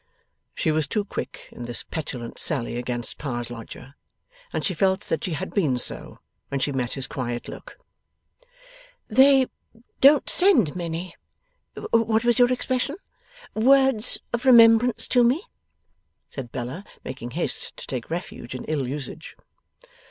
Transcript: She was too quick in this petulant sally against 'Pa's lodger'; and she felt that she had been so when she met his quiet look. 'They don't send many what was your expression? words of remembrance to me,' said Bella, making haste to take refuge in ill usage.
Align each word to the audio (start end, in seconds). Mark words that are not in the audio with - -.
She 0.55 0.71
was 0.71 0.87
too 0.87 1.05
quick 1.05 1.47
in 1.51 1.65
this 1.65 1.83
petulant 1.83 2.39
sally 2.39 2.75
against 2.75 3.19
'Pa's 3.19 3.51
lodger'; 3.51 3.93
and 4.51 4.65
she 4.65 4.73
felt 4.73 5.01
that 5.01 5.23
she 5.25 5.33
had 5.33 5.53
been 5.53 5.77
so 5.77 6.17
when 6.47 6.59
she 6.59 6.71
met 6.71 6.93
his 6.93 7.05
quiet 7.05 7.47
look. 7.47 7.77
'They 9.09 9.45
don't 9.99 10.27
send 10.27 10.75
many 10.75 11.13
what 11.91 12.23
was 12.25 12.39
your 12.39 12.51
expression? 12.51 12.95
words 13.53 14.19
of 14.33 14.47
remembrance 14.47 15.07
to 15.09 15.23
me,' 15.23 15.43
said 16.29 16.51
Bella, 16.51 16.83
making 17.03 17.29
haste 17.37 17.77
to 17.77 17.85
take 17.85 18.09
refuge 18.09 18.55
in 18.55 18.63
ill 18.63 18.87
usage. 18.87 19.37